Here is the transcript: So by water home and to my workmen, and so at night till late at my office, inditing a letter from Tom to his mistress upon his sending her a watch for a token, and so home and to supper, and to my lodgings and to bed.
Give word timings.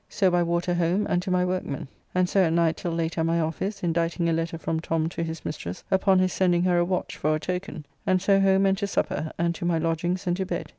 So 0.09 0.31
by 0.31 0.41
water 0.41 0.73
home 0.73 1.05
and 1.07 1.21
to 1.21 1.29
my 1.29 1.45
workmen, 1.45 1.87
and 2.15 2.27
so 2.27 2.41
at 2.41 2.53
night 2.53 2.75
till 2.75 2.91
late 2.91 3.19
at 3.19 3.25
my 3.27 3.39
office, 3.39 3.83
inditing 3.83 4.27
a 4.27 4.33
letter 4.33 4.57
from 4.57 4.79
Tom 4.79 5.09
to 5.09 5.21
his 5.21 5.45
mistress 5.45 5.83
upon 5.91 6.17
his 6.17 6.33
sending 6.33 6.63
her 6.63 6.79
a 6.79 6.83
watch 6.85 7.15
for 7.17 7.35
a 7.35 7.39
token, 7.39 7.85
and 8.03 8.19
so 8.19 8.39
home 8.39 8.65
and 8.65 8.79
to 8.79 8.87
supper, 8.87 9.31
and 9.37 9.53
to 9.53 9.63
my 9.63 9.77
lodgings 9.77 10.25
and 10.25 10.35
to 10.37 10.45
bed. 10.47 10.69